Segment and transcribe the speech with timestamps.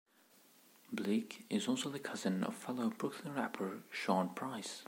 [0.91, 4.79] Bleek is also the cousin of fellow Brooklyn rapper Sean Price.